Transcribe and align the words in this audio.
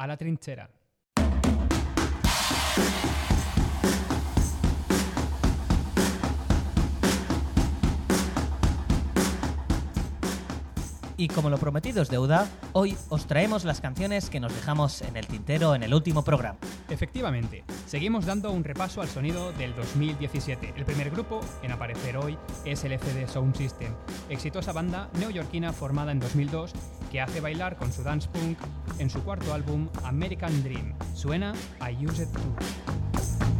a 0.00 0.06
la 0.06 0.16
trinchera. 0.16 0.66
Y 11.20 11.28
como 11.28 11.50
lo 11.50 11.58
prometido 11.58 12.00
es 12.00 12.08
deuda, 12.08 12.48
hoy 12.72 12.96
os 13.10 13.26
traemos 13.26 13.64
las 13.64 13.82
canciones 13.82 14.30
que 14.30 14.40
nos 14.40 14.54
dejamos 14.54 15.02
en 15.02 15.18
el 15.18 15.26
tintero 15.26 15.74
en 15.74 15.82
el 15.82 15.92
último 15.92 16.24
programa. 16.24 16.58
Efectivamente, 16.88 17.62
seguimos 17.86 18.24
dando 18.24 18.50
un 18.50 18.64
repaso 18.64 19.02
al 19.02 19.08
sonido 19.08 19.52
del 19.52 19.76
2017. 19.76 20.72
El 20.74 20.86
primer 20.86 21.10
grupo 21.10 21.40
en 21.62 21.72
aparecer 21.72 22.16
hoy 22.16 22.38
es 22.64 22.84
el 22.84 22.98
FD 22.98 23.28
Sound 23.28 23.54
System, 23.54 23.92
exitosa 24.30 24.72
banda 24.72 25.10
neoyorquina 25.18 25.74
formada 25.74 26.10
en 26.10 26.20
2002 26.20 26.72
que 27.12 27.20
hace 27.20 27.42
bailar 27.42 27.76
con 27.76 27.92
su 27.92 28.02
dance 28.02 28.26
punk 28.30 28.56
en 28.98 29.10
su 29.10 29.22
cuarto 29.22 29.52
álbum 29.52 29.90
American 30.04 30.62
Dream. 30.62 30.94
Suena 31.12 31.52
I 31.82 32.06
Use 32.06 32.22
It 32.22 32.30
Too. 32.30 33.59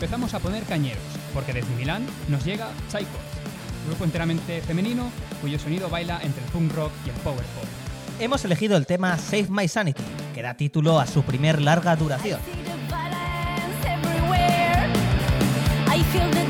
Empezamos 0.00 0.32
a 0.32 0.38
poner 0.38 0.64
cañeros, 0.64 1.02
porque 1.34 1.52
desde 1.52 1.68
Milán 1.74 2.06
nos 2.28 2.42
llega 2.42 2.68
Psychos, 2.88 3.20
grupo 3.86 4.04
enteramente 4.04 4.62
femenino 4.62 5.10
cuyo 5.42 5.58
sonido 5.58 5.90
baila 5.90 6.18
entre 6.22 6.42
el 6.42 6.50
punk 6.50 6.72
rock 6.72 6.90
y 7.04 7.10
el 7.10 7.16
power 7.16 7.44
pop. 7.44 7.64
Hemos 8.18 8.42
elegido 8.46 8.78
el 8.78 8.86
tema 8.86 9.18
Save 9.18 9.48
My 9.50 9.68
Sanity, 9.68 10.02
que 10.34 10.40
da 10.40 10.54
título 10.54 11.00
a 11.00 11.06
su 11.06 11.22
primer 11.22 11.60
larga 11.60 11.94
duración. 11.96 12.40
I 15.92 16.49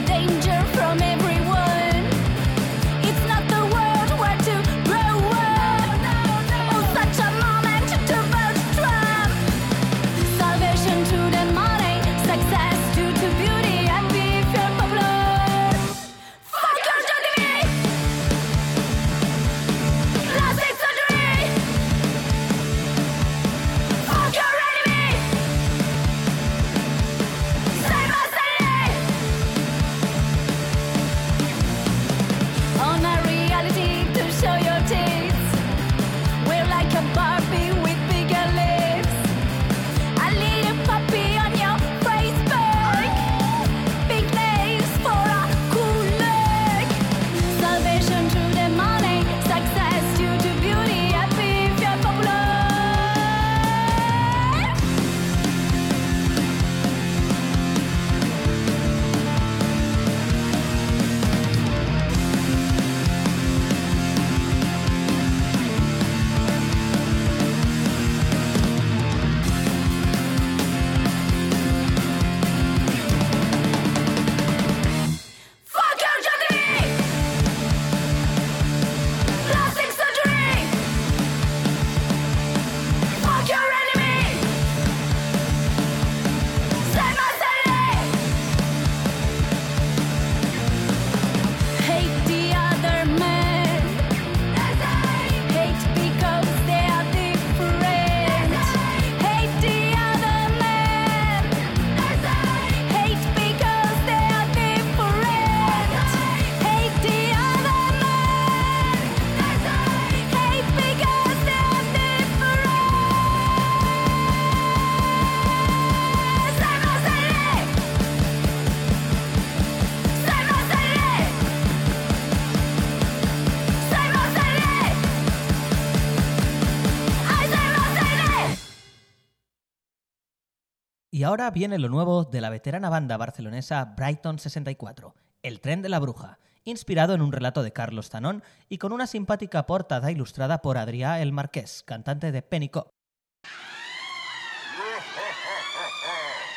ahora 131.31 131.51
viene 131.53 131.79
lo 131.79 131.89
nuevo 131.89 132.25
de 132.25 132.41
la 132.41 132.51
veterana 132.51 132.91
banda 132.91 133.17
barcelonesa 133.17 133.85
Brighton 133.97 134.41
64, 134.41 135.15
El 135.45 135.61
tren 135.61 135.81
de 135.81 135.89
la 135.89 136.01
bruja, 136.01 136.41
inspirado 136.65 137.15
en 137.15 137.23
un 137.23 137.31
relato 137.31 137.63
de 137.63 137.73
Carlos 137.73 138.11
Tanón 138.11 138.43
y 138.69 138.79
con 138.79 138.93
una 138.93 139.07
simpática 139.07 139.65
portada 139.65 140.11
ilustrada 140.11 140.61
por 140.61 140.77
Adrià 140.77 141.21
El 141.21 141.31
Marqués, 141.31 141.85
cantante 141.85 142.33
de 142.33 142.43
Pennycock. 142.43 142.91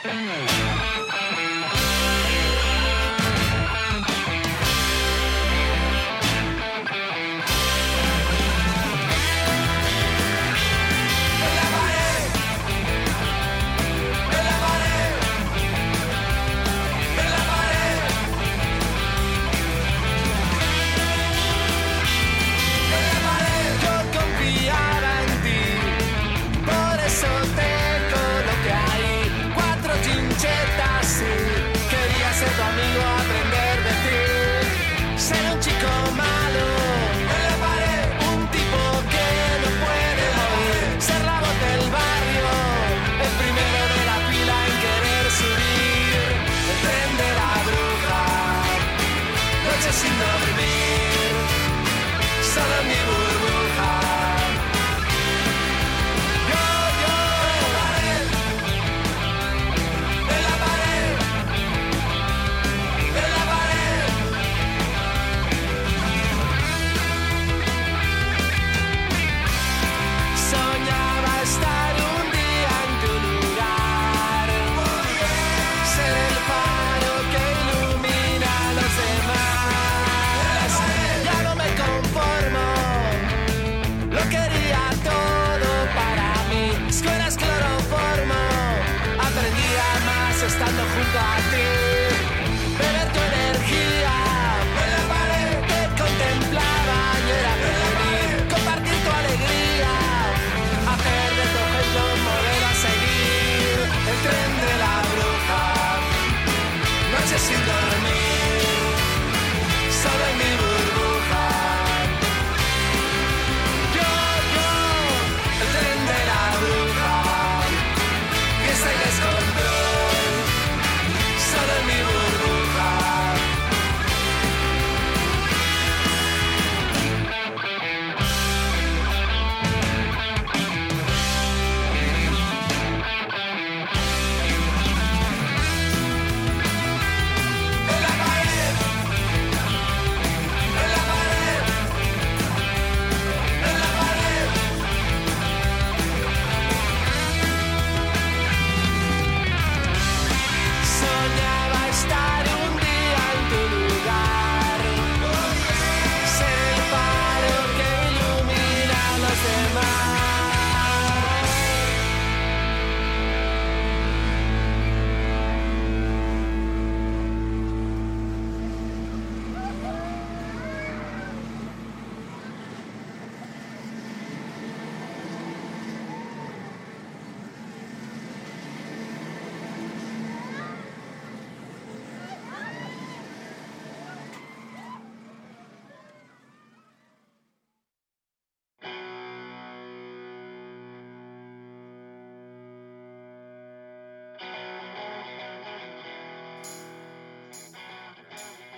Yo 0.03 0.11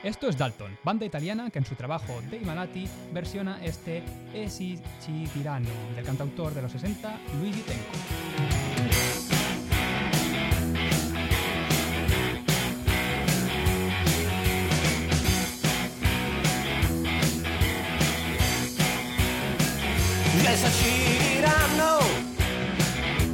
Esto 0.05 0.29
es 0.29 0.37
Dalton, 0.37 0.77
banda 0.83 1.03
italiana 1.03 1.49
que 1.49 1.57
en 1.57 1.65
su 1.65 1.73
trabajo 1.73 2.21
Dei 2.29 2.41
Malati 2.41 2.87
versiona 3.11 3.57
este 3.63 4.03
Esi 4.35 4.79
tirano 5.33 5.67
del 5.95 6.05
cantautor 6.05 6.53
de 6.53 6.61
los 6.61 6.71
60 6.73 7.21
Luigi 7.39 7.61
Tenco. 7.61 7.89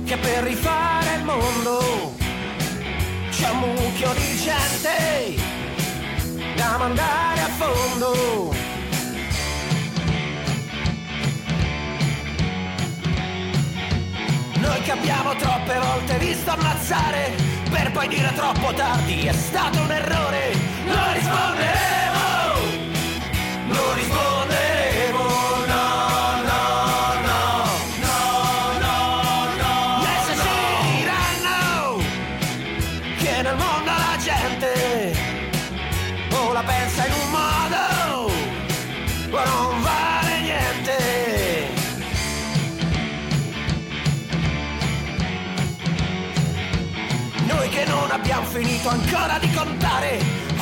Che 0.06 0.18
per 0.18 0.44
rifare 0.44 1.16
il 1.16 1.24
mondo 1.24 2.16
c'è 3.30 3.50
un 3.50 3.60
mucchio 3.60 4.14
di 4.14 4.38
gente 4.38 5.51
da 6.62 6.78
mandare 6.78 7.42
a 7.42 7.48
fondo. 7.48 8.54
Noi 14.60 14.82
che 14.82 14.92
abbiamo 14.92 15.36
troppe 15.36 15.80
volte 15.80 16.18
visto 16.20 16.52
ammazzare 16.52 17.32
per 17.72 17.92
poi 17.92 18.08
dire 18.08 18.32
troppo 18.36 18.74
tardi 18.74 19.26
è 19.26 19.34
stato 19.34 19.80
un 19.80 19.92
errore. 19.92 20.54
Non 20.86 21.14
risponderemo, 21.14 22.20
non 23.66 23.94
risponderemo, 23.96 24.31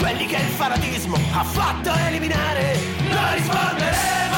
quelli 0.09 0.25
che 0.25 0.37
il 0.37 0.49
fanatismo 0.49 1.15
ha 1.33 1.43
fatto 1.43 1.93
eliminare. 2.07 2.79
Non 3.09 3.33
risponderemo, 3.33 4.28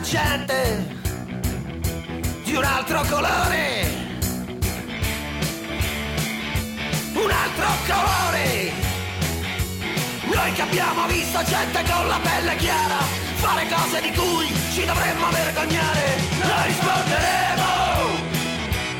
gente 0.00 0.84
di 2.44 2.54
un 2.54 2.64
altro 2.64 3.00
colore. 3.08 3.92
Un 7.12 7.30
altro 7.30 7.66
colore. 7.86 8.72
Noi 10.24 10.52
che 10.52 10.62
abbiamo 10.62 11.06
visto 11.06 11.42
gente 11.44 11.82
con 11.84 12.08
la 12.08 12.18
pelle 12.22 12.56
chiara 12.56 12.98
fare 13.36 13.68
cose 13.68 14.00
di 14.00 14.12
cui 14.12 14.46
ci 14.72 14.84
dovremmo 14.84 15.28
vergognare. 15.30 16.16
Non 16.40 16.66
risponderemo. 16.66 17.66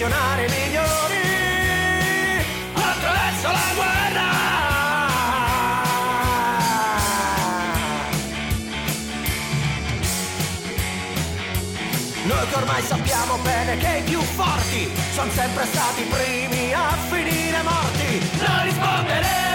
selezionare 0.00 0.46
i 0.46 0.48
migliori 0.48 1.18
attraverso 2.72 3.48
la 3.50 3.72
guerra. 3.74 4.28
Noi 12.24 12.48
che 12.48 12.54
ormai 12.54 12.82
sappiamo 12.82 13.36
bene 13.42 13.76
che 13.76 13.98
i 13.98 14.02
più 14.02 14.20
forti 14.20 14.90
sono 15.12 15.30
sempre 15.32 15.66
stati 15.66 16.00
i 16.00 16.04
primi 16.04 16.72
a 16.72 16.96
finire 17.10 17.62
morti. 17.62 18.30
Non 18.38 18.62
risponderemo, 18.64 19.49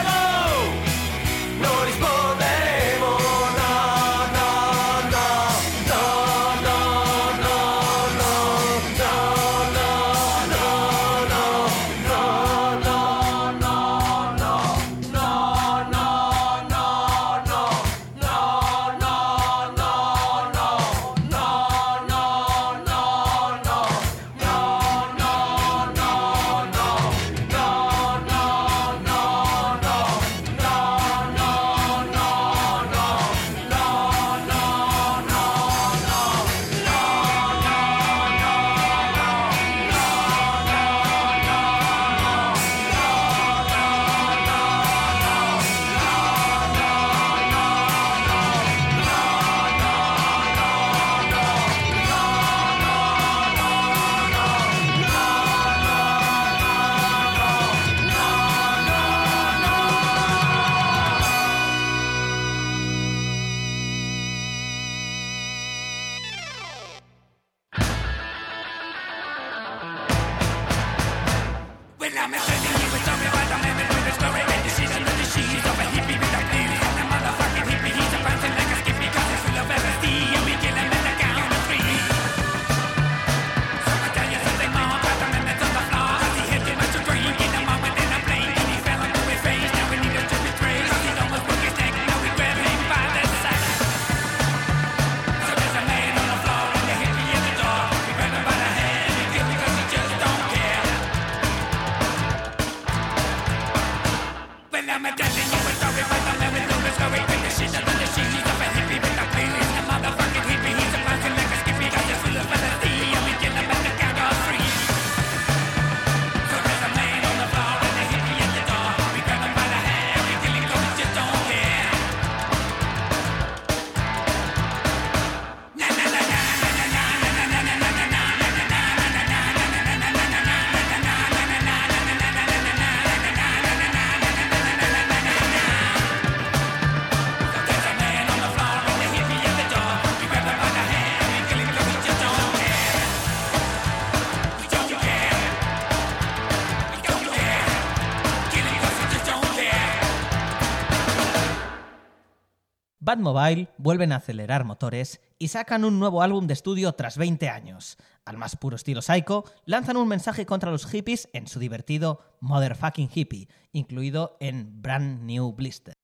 Batmobile 153.16 153.70
vuelven 153.78 154.12
a 154.12 154.18
acelerar 154.18 154.66
motores 154.66 155.22
y 155.40 155.48
sacan 155.48 155.86
un 155.86 156.00
nuevo 156.00 156.22
álbum 156.22 156.48
de 156.48 156.54
estudio 156.54 156.92
tras 156.96 157.18
20 157.18 157.48
años. 157.48 157.98
Al 158.26 158.36
más 158.36 158.58
puro 158.58 158.76
estilo 158.76 159.02
psycho, 159.02 159.46
lanzan 159.64 159.96
un 159.96 160.10
mensaje 160.10 160.46
contra 160.46 160.70
los 160.70 160.86
hippies 160.86 161.30
en 161.32 161.48
su 161.48 161.60
divertido 161.60 162.20
Motherfucking 162.42 163.10
Hippie, 163.14 163.48
incluido 163.72 164.36
en 164.42 164.82
Brand 164.82 165.24
New 165.24 165.54
Blister. 165.54 165.95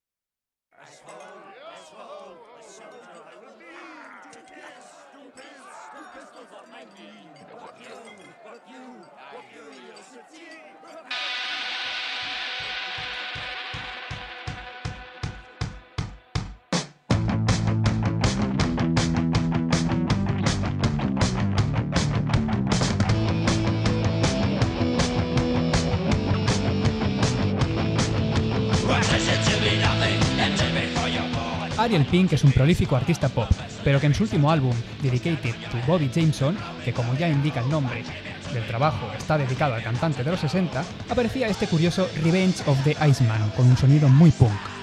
Ariel 31.81 32.05
Pink 32.05 32.33
es 32.33 32.43
un 32.43 32.51
prolífico 32.51 32.95
artista 32.95 33.27
pop, 33.27 33.49
pero 33.83 33.99
que 33.99 34.05
en 34.05 34.13
su 34.13 34.21
último 34.21 34.51
álbum, 34.51 34.75
Dedicated 35.01 35.55
to 35.71 35.77
Bobby 35.87 36.11
Jameson, 36.13 36.55
que 36.85 36.93
como 36.93 37.15
ya 37.15 37.27
indica 37.27 37.61
el 37.61 37.69
nombre 37.71 38.03
del 38.53 38.67
trabajo 38.67 39.09
está 39.17 39.35
dedicado 39.35 39.73
al 39.73 39.81
cantante 39.81 40.23
de 40.23 40.29
los 40.29 40.39
60, 40.39 40.83
aparecía 41.09 41.47
este 41.47 41.65
curioso 41.65 42.07
Revenge 42.21 42.61
of 42.67 42.77
the 42.83 42.95
Iceman, 43.07 43.49
con 43.57 43.65
un 43.65 43.77
sonido 43.77 44.07
muy 44.09 44.29
punk. 44.29 44.80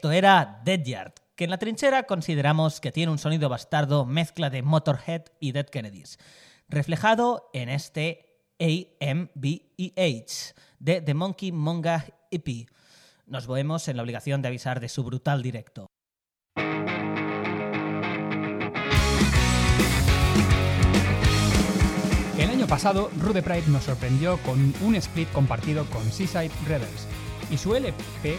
Esto 0.00 0.12
era 0.12 0.62
Dead 0.64 0.82
Yard, 0.82 1.12
que 1.36 1.44
en 1.44 1.50
la 1.50 1.58
trinchera 1.58 2.04
consideramos 2.04 2.80
que 2.80 2.90
tiene 2.90 3.12
un 3.12 3.18
sonido 3.18 3.50
bastardo 3.50 4.06
mezcla 4.06 4.48
de 4.48 4.62
Motorhead 4.62 5.24
y 5.40 5.52
Dead 5.52 5.66
Kennedys, 5.66 6.18
reflejado 6.70 7.50
en 7.52 7.68
este 7.68 8.40
AMBEH 8.58 10.54
de 10.78 11.02
The 11.02 11.12
Monkey 11.12 11.52
Monga 11.52 12.06
EP. 12.30 12.66
Nos 13.26 13.46
vemos 13.46 13.88
en 13.88 13.98
la 13.98 14.02
obligación 14.02 14.40
de 14.40 14.48
avisar 14.48 14.80
de 14.80 14.88
su 14.88 15.04
brutal 15.04 15.42
directo. 15.42 15.86
El 22.38 22.48
año 22.48 22.66
pasado, 22.66 23.10
Rude 23.18 23.42
Pride 23.42 23.68
nos 23.68 23.84
sorprendió 23.84 24.38
con 24.44 24.72
un 24.80 24.94
split 24.94 25.30
compartido 25.32 25.84
con 25.90 26.10
Seaside 26.10 26.50
Rebels 26.66 27.06
y 27.50 27.58
su 27.58 27.76
LP 27.76 28.38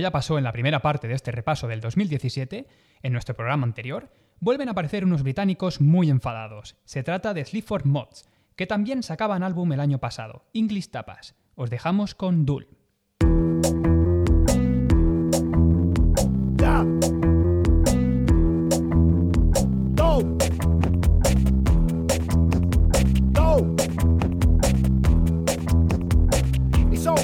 ya 0.00 0.10
pasó 0.10 0.38
en 0.38 0.44
la 0.44 0.52
primera 0.52 0.80
parte 0.80 1.06
de 1.08 1.14
este 1.14 1.30
repaso 1.30 1.68
del 1.68 1.80
2017, 1.80 2.66
en 3.02 3.12
nuestro 3.12 3.36
programa 3.36 3.66
anterior, 3.66 4.10
vuelven 4.40 4.68
a 4.68 4.72
aparecer 4.72 5.04
unos 5.04 5.22
británicos 5.22 5.80
muy 5.80 6.10
enfadados. 6.10 6.76
Se 6.84 7.02
trata 7.02 7.34
de 7.34 7.44
Sleaford 7.44 7.84
Mods, 7.84 8.28
que 8.56 8.66
también 8.66 9.02
sacaban 9.02 9.42
álbum 9.42 9.72
el 9.72 9.80
año 9.80 9.98
pasado, 9.98 10.44
English 10.52 10.90
Tapas. 10.90 11.34
Os 11.54 11.70
dejamos 11.70 12.14
con 12.14 12.46
Dul. 12.46 12.68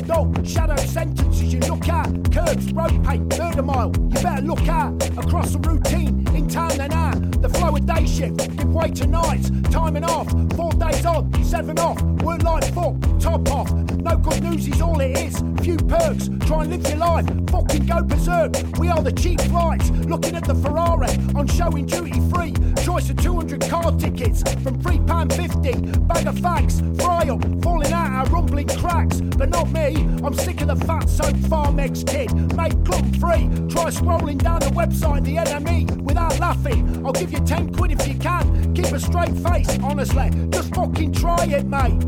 No, 0.06 0.32
shadow 0.44 0.76
sentences 0.76 1.52
you 1.52 1.58
look 1.60 1.88
at. 1.88 2.32
Curbs, 2.32 2.72
road 2.72 3.04
paint, 3.04 3.28
mile. 3.66 3.92
You 3.96 4.22
better 4.22 4.42
look 4.42 4.68
out 4.68 5.06
Across 5.18 5.52
the 5.52 5.58
routine, 5.60 6.26
in 6.34 6.46
town 6.46 6.78
and 6.78 6.92
out. 6.92 7.40
The 7.40 7.48
flow 7.48 7.74
of 7.74 7.86
day 7.86 8.06
shift, 8.06 8.36
give 8.56 8.72
way 8.72 8.90
to 8.90 9.06
nights. 9.06 9.50
Time 9.70 9.96
and 9.96 10.04
off, 10.04 10.30
four 10.54 10.72
days 10.72 11.06
on, 11.06 11.32
seven 11.42 11.78
off. 11.78 12.00
Work 12.22 12.42
like 12.42 12.64
fuck, 12.74 12.94
top 13.18 13.48
off. 13.50 13.72
No 13.72 14.16
good 14.18 14.42
news 14.42 14.68
is 14.68 14.82
all 14.82 15.00
it 15.00 15.16
is. 15.18 15.42
Few 15.62 15.78
perks, 15.78 16.28
try 16.46 16.62
and 16.62 16.70
live 16.70 16.86
your 16.86 16.98
life. 16.98 17.26
Fucking 17.50 17.86
go 17.86 18.02
berserk. 18.02 18.52
We 18.78 18.88
are 18.88 19.02
the 19.02 19.12
cheap 19.12 19.40
flights. 19.40 19.88
Looking 19.90 20.36
at 20.36 20.44
the 20.44 20.54
Ferrari 20.54 21.08
on 21.34 21.46
show 21.46 21.70
in 21.70 21.86
duty 21.86 22.20
free. 22.28 22.52
Choice 22.84 23.08
of 23.08 23.16
200 23.16 23.62
car 23.68 23.90
tickets 23.92 24.42
from 24.62 24.80
£3.50. 24.82 26.06
Bag 26.06 26.26
of 26.26 26.34
fags, 26.36 26.76
fry 27.00 27.28
up, 27.30 27.42
falling 27.62 27.92
out 27.92 28.12
our 28.12 28.26
rumbling 28.26 28.68
cracks. 28.68 29.20
But 29.20 29.48
not 29.48 29.70
me, 29.72 29.96
I'm 30.22 30.34
sick 30.34 30.60
of 30.60 30.68
the 30.68 30.76
fat 30.86 31.08
soap 31.08 31.36
farm 31.48 31.80
ex 31.80 32.04
kid. 32.04 32.32
Make 32.54 32.84
gluten 32.84 33.14
free. 33.14 33.48
Try 33.68 33.90
scrolling 33.90 34.38
down 34.38 34.60
the 34.60 34.66
website, 34.66 35.24
the 35.24 35.36
NME, 35.36 36.02
without 36.02 36.38
laughing. 36.38 37.04
I'll 37.04 37.12
give 37.12 37.32
you 37.32 37.40
10 37.40 37.74
quid 37.74 37.92
if 37.92 38.06
you 38.06 38.14
can. 38.14 38.74
Keep 38.74 38.86
a 38.86 39.00
straight 39.00 39.36
face, 39.38 39.78
honestly. 39.82 40.30
Just 40.50 40.74
fucking 40.74 41.12
try 41.12 41.44
it, 41.46 41.66
mate. 41.66 41.98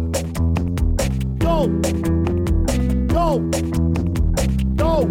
Go. 1.38 1.68
Go. 3.08 3.38
Go. 4.76 5.04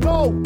Go. 0.00 0.42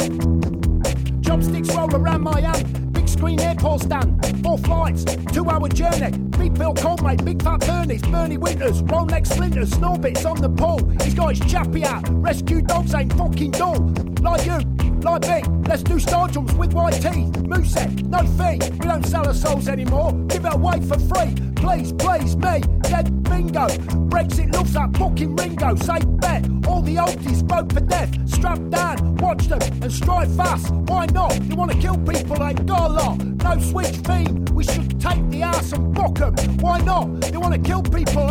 Chopsticks 1.21 1.75
roll 1.75 1.95
around 1.95 2.21
my 2.21 2.41
hand. 2.41 2.86
Big 3.17 3.23
screen 3.23 3.39
airport 3.39 3.81
stand. 3.81 4.43
Four 4.43 4.59
flights. 4.59 5.03
Two 5.33 5.49
hour 5.49 5.67
journey. 5.69 6.15
Big 6.37 6.53
Bill 6.53 6.75
mate. 7.01 7.25
Big 7.25 7.41
fat 7.41 7.61
Bernie's. 7.61 8.03
Bernie 8.03 8.37
Winters. 8.37 8.83
Rolex 8.83 9.27
Splinters. 9.27 9.71
Snorbits 9.71 10.23
on 10.29 10.39
the 10.39 10.49
pole. 10.49 10.87
He's 11.03 11.15
got 11.15 11.35
his 11.35 11.51
chappy 11.51 11.83
out. 11.83 12.07
Rescue 12.09 12.61
dogs 12.61 12.93
ain't 12.93 13.11
fucking 13.13 13.51
dull. 13.51 13.91
Like 14.21 14.45
you. 14.45 14.66
Like 15.01 15.27
me, 15.27 15.41
let's 15.67 15.83
do 15.83 15.99
star 15.99 16.27
with 16.57 16.73
white 16.73 16.93
teeth. 16.93 17.31
Moosehead, 17.43 18.07
no 18.09 18.19
fee. 18.19 18.59
We 18.71 18.87
don't 18.87 19.05
sell 19.05 19.27
our 19.27 19.33
souls 19.33 19.67
anymore. 19.67 20.11
Give 20.27 20.45
it 20.45 20.53
away 20.53 20.81
for 20.81 20.99
free. 20.99 21.35
Please, 21.55 21.91
please, 21.93 22.35
me. 22.35 22.61
Dead 22.81 23.23
bingo. 23.23 23.67
Brexit 24.09 24.53
loves 24.53 24.73
that 24.73 24.95
fucking 24.97 25.35
Ringo. 25.35 25.75
Say 25.75 25.99
bet. 26.05 26.45
All 26.67 26.81
the 26.81 26.95
oldies 26.95 27.43
vote 27.43 27.71
for 27.71 27.79
death. 27.79 28.09
Strap 28.29 28.59
down, 28.69 29.15
watch 29.17 29.47
them, 29.47 29.61
and 29.81 29.91
strive 29.91 30.35
fast. 30.35 30.73
Why 30.73 31.05
not? 31.07 31.43
You 31.45 31.55
wanna 31.55 31.75
kill 31.75 31.97
people, 31.97 32.35
a 32.41 32.89
lot. 32.89 33.17
No 33.23 33.59
switch 33.59 33.95
theme. 34.07 34.45
We 34.53 34.63
should 34.63 34.99
take 34.99 35.29
the 35.29 35.43
ass 35.43 35.71
and 35.71 35.95
fuck 35.95 36.15
them. 36.15 36.35
Why 36.57 36.79
not? 36.79 37.31
You 37.31 37.39
wanna 37.39 37.59
kill 37.59 37.83
people, 37.83 38.23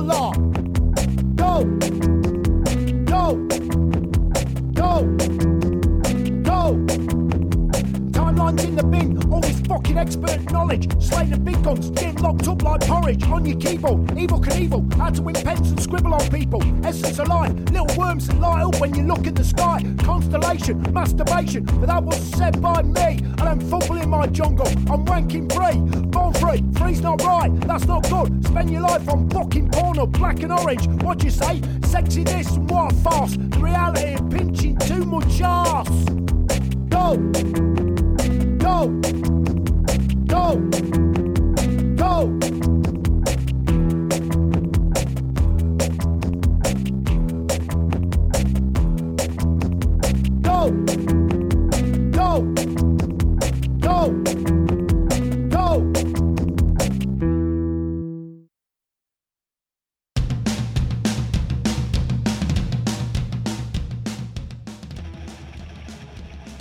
lot. 0.00 0.36
Go. 1.36 1.64
Go. 3.04 3.34
Go. 4.74 5.08
Go! 5.18 5.57
Timelines 8.48 8.64
in 8.64 8.76
the 8.76 8.82
bin, 8.82 9.32
all 9.32 9.40
this 9.40 9.60
fucking 9.60 9.98
expert 9.98 10.50
knowledge. 10.50 10.90
Slaying 11.02 11.30
the 11.30 11.38
big 11.38 11.62
guns, 11.62 11.90
getting 11.90 12.16
locked 12.16 12.48
up 12.48 12.62
like 12.62 12.80
porridge 12.80 13.22
on 13.24 13.44
your 13.44 13.60
keyboard. 13.60 14.16
Evil 14.16 14.40
can 14.40 14.62
evil, 14.62 14.86
how 14.96 15.10
to 15.10 15.20
win 15.20 15.34
pens 15.34 15.70
and 15.70 15.82
scribble 15.82 16.14
on 16.14 16.30
people. 16.30 16.62
Essence 16.82 17.18
of 17.18 17.28
life, 17.28 17.52
little 17.70 17.86
worms 17.98 18.26
that 18.26 18.40
light 18.40 18.62
up 18.62 18.80
when 18.80 18.94
you 18.94 19.02
look 19.02 19.26
at 19.26 19.34
the 19.34 19.44
sky. 19.44 19.84
Constellation, 20.02 20.80
masturbation, 20.94 21.64
but 21.64 21.88
that 21.88 22.02
was 22.02 22.18
said 22.36 22.62
by 22.62 22.80
me. 22.80 23.18
And 23.18 23.42
I'm 23.42 23.60
fumbling 23.60 24.08
my 24.08 24.26
jungle, 24.28 24.66
I'm 24.66 25.04
wanking 25.04 25.52
free. 25.52 25.78
Born 26.08 26.32
free, 26.32 26.64
free's 26.78 27.02
not 27.02 27.22
right, 27.24 27.54
that's 27.60 27.84
not 27.84 28.08
good. 28.08 28.46
Spend 28.46 28.70
your 28.70 28.80
life 28.80 29.06
on 29.10 29.28
fucking 29.28 29.68
porn 29.70 29.96
porno, 29.96 30.06
black 30.06 30.42
and 30.42 30.52
orange. 30.52 30.86
What 31.02 31.22
you 31.22 31.30
say? 31.30 31.60
Sexy 31.84 32.24
this 32.24 32.50
and 32.52 32.70
what 32.70 32.92
a 32.92 32.96
farce. 32.96 33.36
The 33.36 33.58
reality 33.58 34.14
of 34.14 34.30
pinching 34.30 34.78
too 34.78 35.04
much 35.04 35.38
ass. 35.42 35.88
Go! 36.88 37.87
Go! 38.78 38.86
Go! 40.28 40.54
Go! 41.96 42.67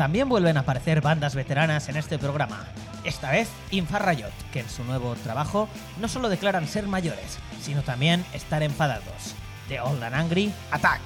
También 0.08 0.30
vuelven 0.30 0.56
a 0.56 0.62
aparecer 0.62 1.02
bandas 1.02 1.36
veteranas 1.36 1.90
en 1.90 1.98
este 1.98 2.18
programa. 2.18 2.66
Esta 3.04 3.30
vez 3.30 3.50
Infrarriot, 3.72 4.32
que 4.54 4.62
en 4.62 4.70
su 4.70 4.86
nuevo 4.86 5.14
trabajo 5.16 5.68
no 6.00 6.08
solo 6.08 6.30
declaran 6.30 6.66
ser 6.66 6.88
mayores, 6.88 7.38
sino 7.62 7.82
también 7.82 8.24
estar 8.32 8.64
enfadados. 8.64 9.36
The 9.68 9.82
Old 9.82 10.02
and 10.02 10.16
Angry 10.16 10.54
Attack. 10.72 11.02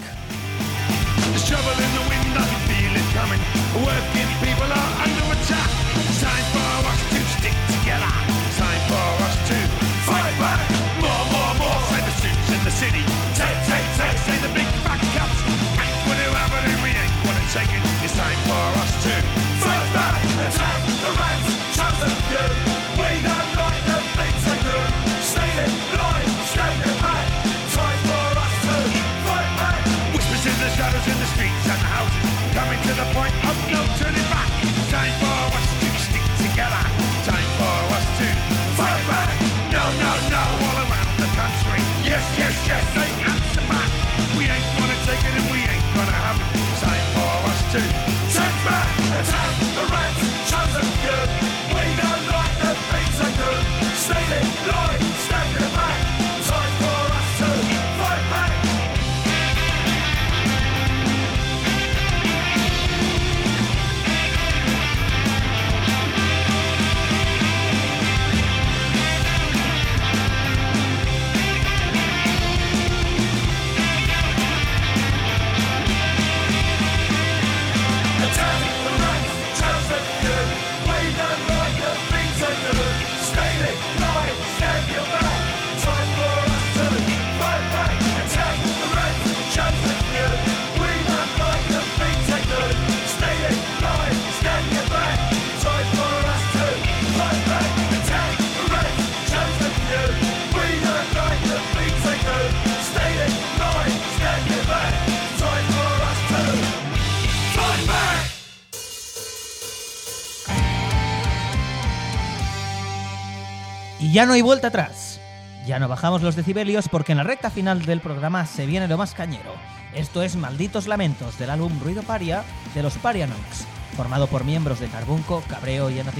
Ya 114.12 114.26
no 114.26 114.34
hay 114.34 114.42
vuelta 114.42 114.68
atrás. 114.68 115.22
Ya 115.66 115.80
no 115.80 115.88
bajamos 115.88 116.22
los 116.22 116.36
decibelios 116.36 116.90
porque 116.90 117.14
en 117.14 117.20
la 117.20 117.24
recta 117.24 117.50
final 117.50 117.86
del 117.86 118.02
programa 118.02 118.46
se 118.46 118.66
viene 118.66 118.90
lo 118.90 118.98
más 118.98 119.14
cañero. 119.14 119.54
Esto 119.94 120.22
es 120.22 120.36
Malditos 120.36 120.88
Lamentos 120.88 121.40
del 121.40 121.50
álbum 121.50 121.80
Ruido 121.80 122.04
Paria 122.04 122.44
de 122.76 122.84
los 122.84 122.98
Parianox, 122.98 123.66
formado 123.96 124.28
por 124.28 124.44
miembros 124.44 124.82
de 124.82 124.90
Carbunco, 124.90 125.42
Cabreo 125.48 125.90
y 125.90 126.00
alzan 126.00 126.14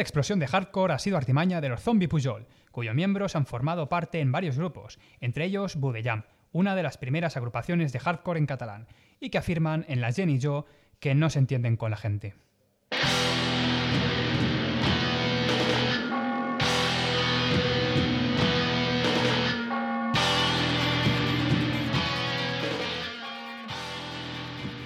Esta 0.00 0.08
explosión 0.08 0.38
de 0.38 0.46
hardcore 0.46 0.94
ha 0.94 0.98
sido 0.98 1.18
artimaña 1.18 1.60
de 1.60 1.68
los 1.68 1.82
Zombie 1.82 2.08
Pujol, 2.08 2.46
cuyos 2.70 2.94
miembros 2.94 3.36
han 3.36 3.44
formado 3.44 3.90
parte 3.90 4.20
en 4.20 4.32
varios 4.32 4.56
grupos, 4.56 4.98
entre 5.20 5.44
ellos 5.44 5.76
Budejam, 5.76 6.22
una 6.52 6.74
de 6.74 6.82
las 6.82 6.96
primeras 6.96 7.36
agrupaciones 7.36 7.92
de 7.92 7.98
hardcore 7.98 8.38
en 8.38 8.46
catalán, 8.46 8.86
y 9.20 9.28
que 9.28 9.36
afirman 9.36 9.84
en 9.88 10.00
la 10.00 10.10
Jenny 10.10 10.40
Joe 10.40 10.64
que 11.00 11.14
no 11.14 11.28
se 11.28 11.40
entienden 11.40 11.76
con 11.76 11.90
la 11.90 11.98
gente. 11.98 12.32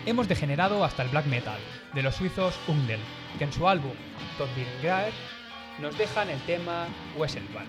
hemos 0.07 0.28
degenerado 0.28 0.84
hasta 0.84 1.02
el 1.02 1.09
black 1.09 1.26
metal, 1.26 1.59
de 1.92 2.02
los 2.02 2.16
suizos 2.16 2.59
Ungdel, 2.66 3.00
que 3.38 3.44
en 3.44 3.52
su 3.52 3.68
álbum 3.68 3.92
Tot 4.38 4.48
nos 5.80 5.98
dejan 5.98 6.30
el 6.30 6.40
tema 6.42 6.86
Wesselband. 7.16 7.68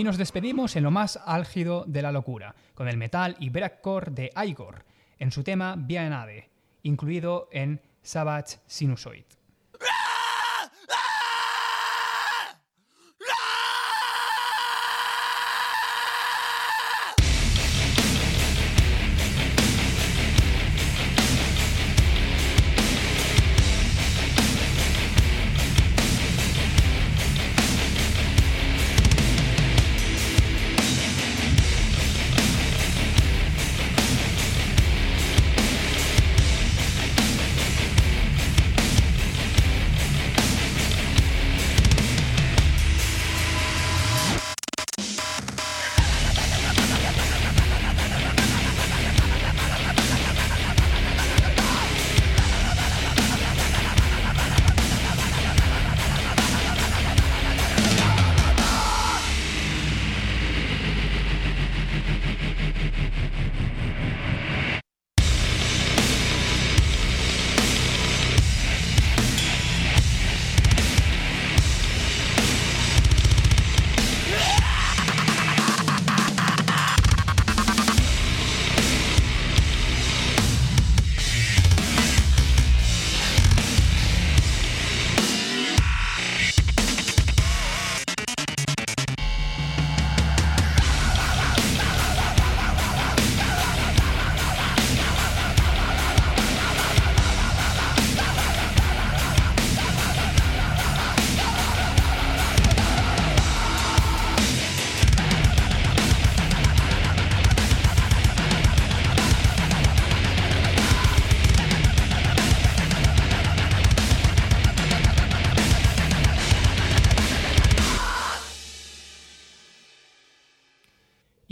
Y 0.00 0.02
nos 0.02 0.16
despedimos 0.16 0.76
en 0.76 0.84
lo 0.84 0.90
más 0.90 1.18
álgido 1.26 1.84
de 1.86 2.00
la 2.00 2.10
locura, 2.10 2.54
con 2.72 2.88
el 2.88 2.96
metal 2.96 3.36
y 3.38 3.50
breakcore 3.50 4.10
de 4.10 4.32
Igor, 4.46 4.86
en 5.18 5.30
su 5.30 5.44
tema 5.44 5.74
Bienade, 5.76 6.48
incluido 6.84 7.50
en 7.52 7.82
Savage 8.00 8.60
Sinusoid. 8.66 9.26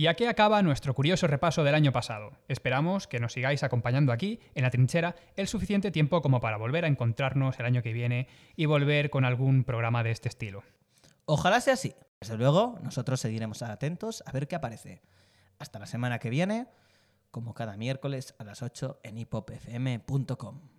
Y 0.08 0.10
aquí 0.10 0.24
acaba 0.24 0.62
nuestro 0.62 0.94
curioso 0.94 1.26
repaso 1.26 1.64
del 1.64 1.74
año 1.74 1.92
pasado. 1.92 2.32
Esperamos 2.48 3.06
que 3.06 3.20
nos 3.20 3.34
sigáis 3.34 3.62
acompañando 3.62 4.10
aquí, 4.10 4.40
en 4.54 4.62
la 4.62 4.70
trinchera, 4.70 5.14
el 5.36 5.48
suficiente 5.48 5.90
tiempo 5.90 6.22
como 6.22 6.40
para 6.40 6.56
volver 6.56 6.86
a 6.86 6.88
encontrarnos 6.88 7.60
el 7.60 7.66
año 7.66 7.82
que 7.82 7.92
viene 7.92 8.26
y 8.56 8.64
volver 8.64 9.10
con 9.10 9.26
algún 9.26 9.64
programa 9.64 10.02
de 10.02 10.12
este 10.12 10.30
estilo. 10.30 10.62
Ojalá 11.26 11.60
sea 11.60 11.74
así. 11.74 11.94
Desde 12.20 12.38
luego, 12.38 12.78
nosotros 12.82 13.20
seguiremos 13.20 13.60
atentos 13.60 14.22
a 14.24 14.32
ver 14.32 14.48
qué 14.48 14.56
aparece. 14.56 15.02
Hasta 15.58 15.78
la 15.78 15.84
semana 15.84 16.18
que 16.18 16.30
viene, 16.30 16.68
como 17.30 17.52
cada 17.52 17.76
miércoles 17.76 18.34
a 18.38 18.44
las 18.44 18.62
8 18.62 19.00
en 19.02 19.18
hipopfm.com. 19.18 20.77